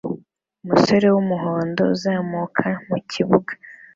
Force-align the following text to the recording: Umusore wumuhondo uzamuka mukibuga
Umusore 0.63 1.05
wumuhondo 1.15 1.81
uzamuka 1.95 2.65
mukibuga 2.87 3.51